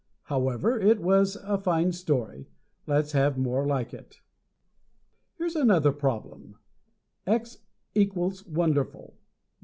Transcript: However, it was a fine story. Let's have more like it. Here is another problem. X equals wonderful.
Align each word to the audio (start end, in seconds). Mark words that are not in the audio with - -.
However, 0.23 0.79
it 0.79 0.99
was 0.99 1.35
a 1.35 1.59
fine 1.59 1.91
story. 1.91 2.49
Let's 2.87 3.11
have 3.11 3.37
more 3.37 3.67
like 3.67 3.93
it. 3.93 4.19
Here 5.37 5.45
is 5.45 5.55
another 5.55 5.91
problem. 5.91 6.55
X 7.27 7.59
equals 7.93 8.43
wonderful. 8.47 9.19